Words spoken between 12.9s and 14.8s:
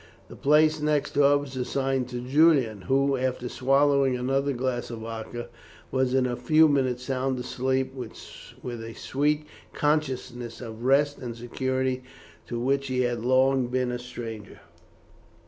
had long been a stranger.